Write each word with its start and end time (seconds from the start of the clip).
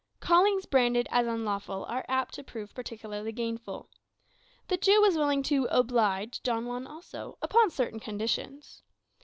Callings 0.19 0.65
branded 0.65 1.07
as 1.11 1.27
unlawful 1.27 1.85
are 1.85 2.03
apt 2.09 2.33
to 2.33 2.43
prove 2.43 2.73
particularly 2.73 3.31
gainful. 3.31 3.87
The 4.67 4.77
Jew 4.77 4.99
was 4.99 5.15
willing 5.15 5.43
to 5.43 5.65
"oblige" 5.69 6.41
Don 6.41 6.65
Juan 6.65 6.87
also, 6.87 7.37
upon 7.39 7.69
certain 7.69 7.99
conditions. 7.99 8.81